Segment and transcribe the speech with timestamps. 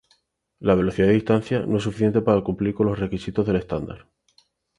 [0.59, 4.07] La velocidad y distancia no es suficiente para cumplir con los requisitos del estándar.